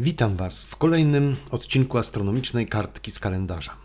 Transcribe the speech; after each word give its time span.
Witam 0.00 0.36
Was 0.36 0.64
w 0.64 0.76
kolejnym 0.76 1.36
odcinku 1.50 1.98
astronomicznej 1.98 2.66
kartki 2.66 3.10
z 3.10 3.18
kalendarza. 3.18 3.76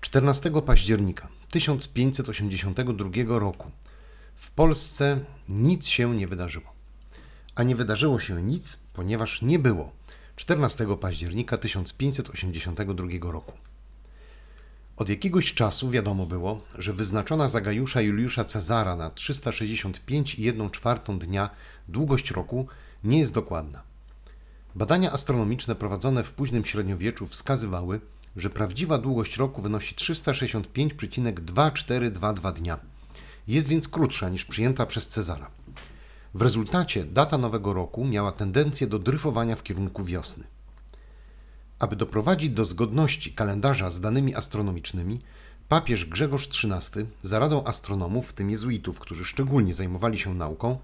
14 0.00 0.50
października 0.66 1.28
1582 1.50 3.38
roku 3.38 3.70
w 4.36 4.50
Polsce 4.50 5.20
nic 5.48 5.86
się 5.86 6.16
nie 6.16 6.26
wydarzyło. 6.26 6.72
A 7.54 7.62
nie 7.62 7.76
wydarzyło 7.76 8.20
się 8.20 8.42
nic, 8.42 8.78
ponieważ 8.92 9.42
nie 9.42 9.58
było 9.58 9.92
14 10.36 10.96
października 11.00 11.58
1582 11.58 13.32
roku. 13.32 13.52
Od 14.96 15.08
jakiegoś 15.08 15.54
czasu 15.54 15.90
wiadomo 15.90 16.26
było, 16.26 16.60
że 16.78 16.92
wyznaczona 16.92 17.48
za 17.48 17.60
Gajusza 17.60 18.00
Juliusza 18.00 18.44
Cezara 18.44 18.96
na 18.96 19.10
365,1 19.10 21.18
dnia 21.18 21.50
długość 21.88 22.30
roku 22.30 22.66
nie 23.04 23.18
jest 23.18 23.34
dokładna. 23.34 23.87
Badania 24.74 25.12
astronomiczne 25.12 25.74
prowadzone 25.74 26.24
w 26.24 26.32
późnym 26.32 26.64
średniowieczu 26.64 27.26
wskazywały, 27.26 28.00
że 28.36 28.50
prawdziwa 28.50 28.98
długość 28.98 29.36
roku 29.36 29.62
wynosi 29.62 29.94
365,2422 29.94 32.52
dnia. 32.52 32.78
Jest 33.48 33.68
więc 33.68 33.88
krótsza 33.88 34.28
niż 34.28 34.44
przyjęta 34.44 34.86
przez 34.86 35.08
Cezara. 35.08 35.50
W 36.34 36.42
rezultacie 36.42 37.04
data 37.04 37.38
nowego 37.38 37.72
roku 37.72 38.04
miała 38.04 38.32
tendencję 38.32 38.86
do 38.86 38.98
dryfowania 38.98 39.56
w 39.56 39.62
kierunku 39.62 40.04
wiosny. 40.04 40.44
Aby 41.78 41.96
doprowadzić 41.96 42.50
do 42.50 42.64
zgodności 42.64 43.32
kalendarza 43.32 43.90
z 43.90 44.00
danymi 44.00 44.34
astronomicznymi, 44.34 45.18
papież 45.68 46.04
Grzegorz 46.04 46.48
XIII 46.48 47.06
za 47.22 47.38
radą 47.38 47.64
astronomów, 47.64 48.28
w 48.28 48.32
tym 48.32 48.50
jezuitów, 48.50 49.00
którzy 49.00 49.24
szczególnie 49.24 49.74
zajmowali 49.74 50.18
się 50.18 50.34
nauką, 50.34 50.78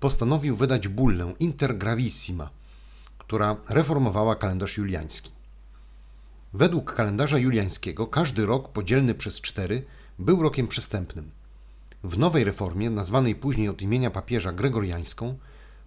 postanowił 0.00 0.56
wydać 0.56 0.88
bullę 0.88 1.34
Inter 1.38 1.78
Gravissima, 1.78 2.50
która 3.34 3.56
reformowała 3.68 4.36
kalendarz 4.36 4.76
juliański. 4.76 5.32
Według 6.52 6.94
kalendarza 6.94 7.38
juliańskiego 7.38 8.06
każdy 8.06 8.46
rok 8.46 8.68
podzielny 8.68 9.14
przez 9.14 9.40
cztery 9.40 9.84
był 10.18 10.42
rokiem 10.42 10.68
przestępnym. 10.68 11.30
W 12.04 12.18
nowej 12.18 12.44
reformie, 12.44 12.90
nazwanej 12.90 13.34
później 13.34 13.68
od 13.68 13.82
imienia 13.82 14.10
papieża 14.10 14.52
Gregoriańską, 14.52 15.38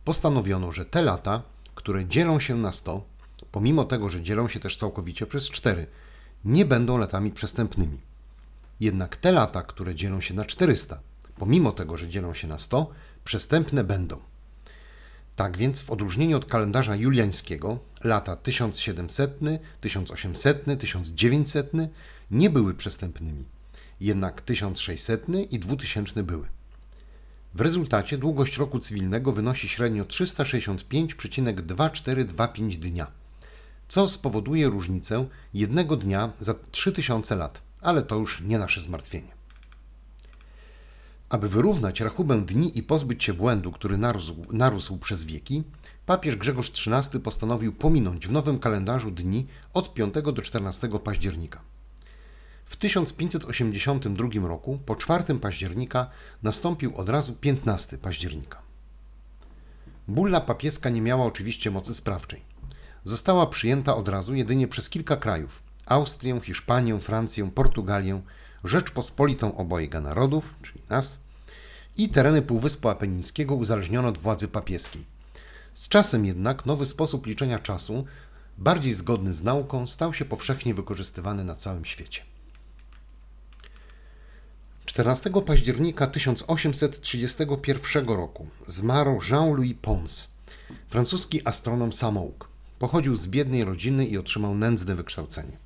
postanowiono, 0.06 0.72
że 0.72 0.86
te 0.86 1.02
lata, 1.02 1.42
które 1.76 2.06
dzielą 2.06 2.40
się 2.40 2.56
na 2.56 2.72
100, 2.72 3.04
pomimo 3.52 3.86
tego, 3.86 4.10
że 4.10 4.22
dzielą 4.22 4.48
się 4.48 4.60
też 4.60 4.76
całkowicie 4.76 5.26
przez 5.26 5.50
4, 5.50 5.88
nie 6.46 6.66
będą 6.66 6.98
latami 6.98 7.32
przestępnymi. 7.32 8.00
Jednak 8.80 9.18
te 9.18 9.32
lata, 9.32 9.62
które 9.62 9.96
dzielą 9.96 10.22
się 10.22 10.34
na 10.34 10.46
400, 10.46 11.00
pomimo 11.38 11.72
tego, 11.72 11.98
że 11.98 12.08
dzielą 12.08 12.34
się 12.34 12.48
na 12.48 12.58
100, 12.58 12.90
przestępne 13.24 13.84
będą. 13.84 14.20
Tak 15.38 15.58
więc, 15.58 15.82
w 15.82 15.90
odróżnieniu 15.90 16.38
od 16.38 16.46
kalendarza 16.46 16.96
juliańskiego, 16.96 17.80
lata 18.04 18.36
1700, 18.36 19.40
1800, 19.82 20.66
1900 20.80 21.72
nie 22.32 22.50
były 22.50 22.74
przestępnymi, 22.74 23.46
jednak 24.00 24.42
1600 24.42 25.26
i 25.50 25.60
2000 25.60 26.24
były. 26.24 26.48
W 27.54 27.62
rezultacie 27.62 28.18
długość 28.18 28.58
roku 28.58 28.80
cywilnego 28.80 29.32
wynosi 29.32 29.70
średnio 29.70 30.04
365,2425 30.04 32.76
dnia, 32.76 33.12
co 33.88 34.08
spowoduje 34.08 34.68
różnicę 34.68 35.28
jednego 35.54 35.98
dnia 35.98 36.34
za 36.40 36.54
3000 36.72 37.36
lat, 37.36 37.62
ale 37.82 38.02
to 38.02 38.16
już 38.16 38.42
nie 38.42 38.60
nasze 38.60 38.82
zmartwienie. 38.82 39.37
Aby 41.30 41.50
wyrównać 41.50 42.02
rachubę 42.02 42.42
dni 42.42 42.78
i 42.78 42.84
pozbyć 42.84 43.24
się 43.24 43.34
błędu, 43.34 43.72
który 43.72 43.98
narósł, 43.98 44.36
narósł 44.52 44.98
przez 44.98 45.24
wieki, 45.24 45.64
papież 46.06 46.36
Grzegorz 46.36 46.72
XIII 46.88 47.22
postanowił 47.22 47.74
pominąć 47.74 48.28
w 48.28 48.32
nowym 48.32 48.60
kalendarzu 48.60 49.12
dni 49.12 49.48
od 49.74 49.94
5 49.94 50.14
do 50.14 50.42
14 50.42 50.90
października. 51.04 51.62
W 52.66 52.76
1582 52.76 54.48
roku, 54.48 54.80
po 54.86 54.96
4 54.96 55.24
października, 55.40 56.10
nastąpił 56.44 56.98
od 56.98 57.10
razu 57.10 57.34
15 57.34 57.98
października. 57.98 58.62
Bulla 60.08 60.42
papieska 60.42 60.90
nie 60.90 61.02
miała 61.02 61.26
oczywiście 61.26 61.72
mocy 61.72 61.94
sprawczej. 61.94 62.42
Została 63.04 63.48
przyjęta 63.48 63.96
od 63.96 64.08
razu 64.08 64.36
jedynie 64.36 64.68
przez 64.68 64.90
kilka 64.90 65.18
krajów 65.18 65.64
Austrię, 65.86 66.40
Hiszpanię, 66.44 67.00
Francję, 67.00 67.52
Portugalię, 67.52 68.22
Rzeczpospolitą 68.64 69.58
obojga 69.58 70.02
narodów, 70.02 70.56
czyli 70.62 70.82
nas, 70.90 71.24
i 71.98 72.10
tereny 72.10 72.42
Półwyspu 72.42 72.90
Apenińskiego 72.90 73.56
uzależniono 73.56 74.08
od 74.08 74.18
władzy 74.18 74.48
papieskiej. 74.48 75.06
Z 75.74 75.88
czasem 75.88 76.26
jednak 76.26 76.66
nowy 76.66 76.86
sposób 76.86 77.26
liczenia 77.26 77.60
czasu, 77.60 78.06
bardziej 78.58 78.94
zgodny 78.94 79.34
z 79.34 79.44
nauką, 79.44 79.88
stał 79.88 80.14
się 80.14 80.26
powszechnie 80.26 80.74
wykorzystywany 80.74 81.44
na 81.44 81.56
całym 81.56 81.86
świecie. 81.86 82.22
14 84.86 85.30
października 85.46 86.08
1831 86.08 88.08
roku 88.08 88.48
zmarł 88.68 89.20
Jean-Louis 89.30 89.76
Pons, 89.82 90.30
francuski 90.88 91.48
astronom 91.48 91.94
samouk. 91.94 92.50
Pochodził 92.80 93.16
z 93.16 93.28
biednej 93.28 93.64
rodziny 93.64 94.06
i 94.06 94.18
otrzymał 94.18 94.56
nędzne 94.56 94.96
wykształcenie. 94.96 95.58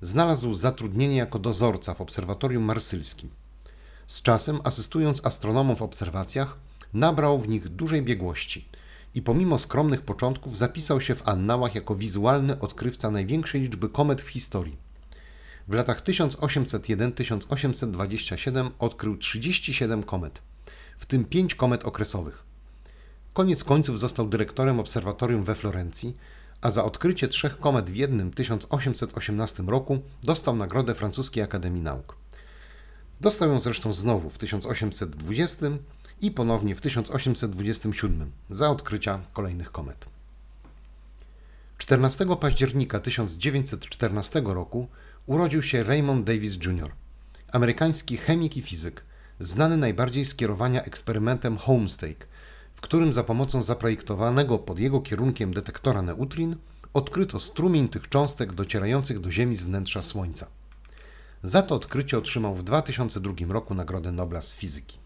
Znalazł 0.00 0.54
zatrudnienie 0.54 1.16
jako 1.16 1.38
dozorca 1.38 1.94
w 1.94 2.00
obserwatorium 2.00 2.62
marsylskim. 2.62 3.30
Z 4.06 4.22
czasem, 4.22 4.60
asystując 4.64 5.26
astronomom 5.26 5.76
w 5.76 5.82
obserwacjach, 5.82 6.58
nabrał 6.94 7.40
w 7.40 7.48
nich 7.48 7.68
dużej 7.68 8.02
biegłości 8.02 8.68
i 9.14 9.22
pomimo 9.22 9.58
skromnych 9.58 10.02
początków 10.02 10.58
zapisał 10.58 11.00
się 11.00 11.14
w 11.14 11.28
annałach 11.28 11.74
jako 11.74 11.94
wizualny 11.94 12.58
odkrywca 12.58 13.10
największej 13.10 13.60
liczby 13.60 13.88
komet 13.88 14.22
w 14.22 14.28
historii. 14.28 14.76
W 15.68 15.74
latach 15.74 16.02
1801-1827 16.02 18.70
odkrył 18.78 19.16
37 19.16 20.02
komet, 20.02 20.42
w 20.98 21.06
tym 21.06 21.24
5 21.24 21.54
komet 21.54 21.84
okresowych. 21.84 22.44
Koniec 23.32 23.64
końców 23.64 24.00
został 24.00 24.28
dyrektorem 24.28 24.80
obserwatorium 24.80 25.44
we 25.44 25.54
Florencji, 25.54 26.16
a 26.60 26.70
za 26.70 26.84
odkrycie 26.84 27.28
trzech 27.28 27.58
komet 27.58 27.90
w 27.90 27.96
jednym 27.96 28.30
1818 28.30 29.62
roku 29.62 29.98
dostał 30.22 30.56
nagrodę 30.56 30.94
Francuskiej 30.94 31.42
Akademii 31.42 31.82
Nauk. 31.82 32.25
Dostał 33.20 33.48
ją 33.48 33.60
zresztą 33.60 33.92
znowu 33.92 34.30
w 34.30 34.38
1820 34.38 35.66
i 36.20 36.30
ponownie 36.30 36.74
w 36.74 36.80
1827 36.80 38.30
za 38.50 38.70
odkrycia 38.70 39.20
kolejnych 39.32 39.72
komet. 39.72 40.06
14 41.78 42.26
października 42.40 43.00
1914 43.00 44.42
roku 44.44 44.88
urodził 45.26 45.62
się 45.62 45.82
Raymond 45.82 46.26
Davis 46.26 46.54
Jr., 46.54 46.92
amerykański 47.52 48.16
chemik 48.16 48.56
i 48.56 48.62
fizyk, 48.62 49.04
znany 49.40 49.76
najbardziej 49.76 50.24
z 50.24 50.34
kierowania 50.34 50.82
eksperymentem 50.82 51.56
Homestake, 51.56 52.26
w 52.74 52.80
którym 52.80 53.12
za 53.12 53.24
pomocą 53.24 53.62
zaprojektowanego 53.62 54.58
pod 54.58 54.78
jego 54.78 55.00
kierunkiem 55.00 55.54
detektora 55.54 56.02
neutrin 56.02 56.56
odkryto 56.94 57.40
strumień 57.40 57.88
tych 57.88 58.08
cząstek 58.08 58.52
docierających 58.52 59.18
do 59.18 59.30
Ziemi 59.30 59.54
z 59.54 59.64
wnętrza 59.64 60.02
Słońca. 60.02 60.55
Za 61.46 61.62
to 61.62 61.74
odkrycie 61.74 62.18
otrzymał 62.18 62.54
w 62.54 62.62
2002 62.62 63.32
roku 63.48 63.74
Nagrodę 63.74 64.12
Nobla 64.12 64.42
z 64.42 64.54
fizyki. 64.54 64.98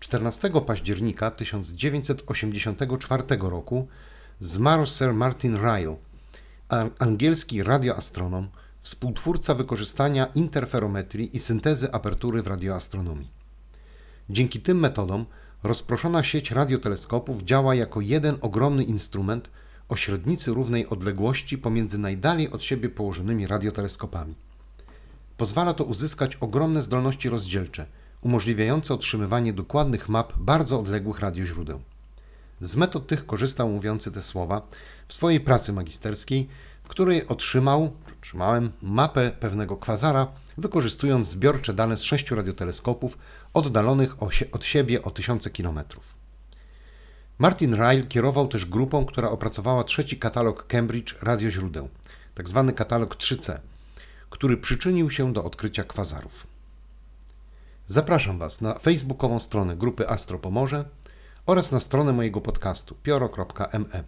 14 0.00 0.50
października 0.66 1.30
1984 1.30 3.22
roku 3.40 3.88
zmarł 4.40 4.86
Sir 4.86 5.14
Martin 5.14 5.56
Ryle, 5.56 5.96
angielski 6.98 7.62
radioastronom, 7.62 8.48
współtwórca 8.80 9.54
wykorzystania 9.54 10.26
interferometrii 10.26 11.36
i 11.36 11.38
syntezy 11.38 11.92
apertury 11.92 12.42
w 12.42 12.46
radioastronomii. 12.46 13.30
Dzięki 14.30 14.60
tym 14.60 14.78
metodom 14.78 15.26
rozproszona 15.62 16.22
sieć 16.22 16.50
radioteleskopów 16.50 17.42
działa 17.42 17.74
jako 17.74 18.00
jeden 18.00 18.36
ogromny 18.40 18.84
instrument 18.84 19.50
o 19.88 19.96
średnicy 19.96 20.50
równej 20.54 20.86
odległości 20.86 21.58
pomiędzy 21.58 21.98
najdalej 21.98 22.50
od 22.50 22.62
siebie 22.62 22.88
położonymi 22.88 23.46
radioteleskopami. 23.46 24.34
Pozwala 25.36 25.72
to 25.74 25.84
uzyskać 25.84 26.36
ogromne 26.36 26.82
zdolności 26.82 27.28
rozdzielcze, 27.28 27.86
umożliwiające 28.20 28.94
otrzymywanie 28.94 29.52
dokładnych 29.52 30.08
map 30.08 30.32
bardzo 30.36 30.80
odległych 30.80 31.20
radioźródeł. 31.20 31.80
Z 32.60 32.76
metod 32.76 33.06
tych 33.06 33.26
korzystał 33.26 33.68
mówiący 33.68 34.12
te 34.12 34.22
słowa 34.22 34.62
w 35.08 35.14
swojej 35.14 35.40
pracy 35.40 35.72
magisterskiej, 35.72 36.48
w 36.82 36.88
której 36.88 37.26
otrzymał, 37.26 37.92
otrzymałem 38.18 38.72
mapę 38.82 39.32
pewnego 39.40 39.76
kwazara, 39.76 40.26
wykorzystując 40.58 41.30
zbiorcze 41.30 41.74
dane 41.74 41.96
z 41.96 42.02
sześciu 42.02 42.34
radioteleskopów 42.34 43.18
oddalonych 43.54 44.16
od 44.52 44.64
siebie 44.64 45.02
o 45.02 45.10
tysiące 45.10 45.50
kilometrów. 45.50 46.14
Martin 47.38 47.74
Ryle 47.74 48.02
kierował 48.02 48.48
też 48.48 48.66
grupą, 48.66 49.04
która 49.04 49.30
opracowała 49.30 49.84
trzeci 49.84 50.18
katalog 50.18 50.66
Cambridge 50.66 51.22
radioźródeł, 51.22 51.88
tzw. 52.36 52.64
Tak 52.66 52.76
katalog 52.76 53.16
3C, 53.16 53.58
który 54.30 54.56
przyczynił 54.56 55.10
się 55.10 55.32
do 55.32 55.44
odkrycia 55.44 55.84
kwazarów. 55.84 56.46
Zapraszam 57.86 58.38
Was 58.38 58.60
na 58.60 58.78
facebookową 58.78 59.38
stronę 59.38 59.76
grupy 59.76 60.08
Astro 60.08 60.38
Pomorze 60.38 60.84
oraz 61.46 61.72
na 61.72 61.80
stronę 61.80 62.12
mojego 62.12 62.40
podcastu 62.40 62.94
pioro.me 63.02 64.04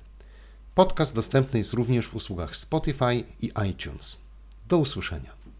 Podcast 0.74 1.14
dostępny 1.14 1.58
jest 1.58 1.72
również 1.72 2.08
w 2.08 2.14
usługach 2.14 2.56
Spotify 2.56 3.24
i 3.40 3.52
iTunes. 3.70 4.18
Do 4.68 4.78
usłyszenia. 4.78 5.37